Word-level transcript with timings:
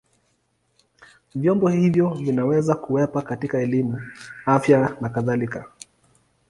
Vyombo 1.35 1.67
hivyo 1.67 2.09
vinaweza 2.09 2.75
kuwepo 2.75 3.21
katika 3.21 3.59
elimu, 3.61 4.01
afya 4.45 4.97
na 5.01 5.09
kadhalika. 5.09 5.71